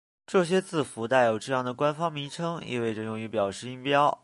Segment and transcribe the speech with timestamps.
[0.25, 4.19] 这些字符带有这样的官方名称意味着用于表示音标。